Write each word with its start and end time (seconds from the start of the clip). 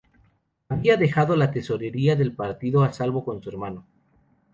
Había 0.67 0.97
dejado 0.97 1.35
la 1.35 1.51
tesorería 1.51 2.15
del 2.15 2.33
partido 2.35 2.81
a 2.83 2.91
salvo 2.91 3.23
con 3.23 3.39
su 3.43 3.49
hermano. 3.51 3.85